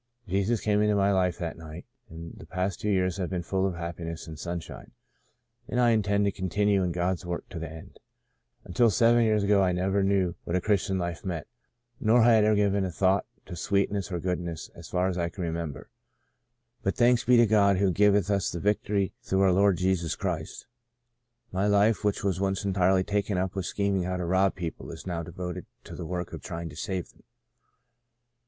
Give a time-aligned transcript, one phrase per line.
[0.27, 3.67] Jesus came into my life that night, and the past two years have been full
[3.67, 4.93] of happiness and sunshine,
[5.67, 7.99] and I intend to continue in God's work to the end.
[8.63, 11.45] Until seven years ago I never knew what a Christian life meant,
[11.99, 15.29] nor had I ever given a thought to sweetness or goodness as far as I
[15.29, 15.91] can remember.
[16.35, 19.77] * But thanks be to God who giveth us the vic tory through our Lord
[19.77, 20.65] Jesus Christ'
[21.51, 24.17] my life which once was entirely taken up with lo8 Sons of Ishmael scheming how
[24.17, 27.21] to rob people is now devoted to the work of trying to save them.